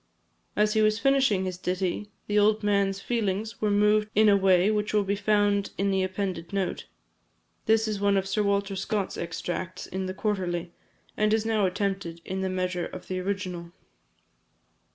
As 0.55 0.73
he 0.73 0.81
was 0.81 0.97
finishing 0.97 1.45
his 1.45 1.59
ditty, 1.59 2.09
the 2.25 2.39
old 2.39 2.63
man's 2.63 2.99
feelings 2.99 3.61
were 3.61 3.69
moved 3.69 4.09
in 4.15 4.29
a 4.29 4.35
way 4.35 4.71
which 4.71 4.95
will 4.95 5.03
be 5.03 5.15
found 5.15 5.69
in 5.77 5.91
the 5.91 6.01
appended 6.01 6.51
note. 6.51 6.87
This 7.67 7.87
is 7.87 7.99
one 8.01 8.17
of 8.17 8.27
Sir 8.27 8.41
Walter 8.41 8.75
Scott's 8.75 9.15
extracts 9.15 9.85
in 9.85 10.07
the 10.07 10.15
Quarterly, 10.15 10.71
and 11.15 11.31
is 11.35 11.45
now 11.45 11.67
attempted 11.67 12.19
in 12.25 12.41
the 12.41 12.49
measure 12.49 12.87
of 12.87 13.09
the 13.09 13.19
original. 13.19 13.73